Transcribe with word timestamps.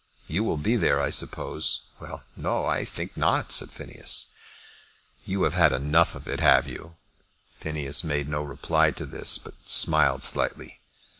"You 0.25 0.43
will 0.43 0.57
be 0.57 0.75
there, 0.77 0.99
I 0.99 1.11
suppose?" 1.11 1.83
"Well, 1.99 2.23
no; 2.35 2.65
I 2.65 2.85
think 2.85 3.15
not," 3.15 3.51
said 3.51 3.69
Phineas. 3.69 4.31
"You 5.27 5.43
have 5.43 5.53
had 5.53 5.71
enough 5.73 6.15
of 6.15 6.27
it, 6.27 6.39
have 6.39 6.67
you?" 6.67 6.95
Phineas 7.59 8.03
made 8.03 8.27
no 8.27 8.41
reply 8.41 8.89
to 8.89 9.05
this, 9.05 9.37
but 9.37 9.53
smiled 9.69 10.23
slightly. 10.23 10.79